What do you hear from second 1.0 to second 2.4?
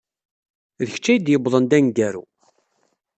ay d-yuwḍen d ameggaru.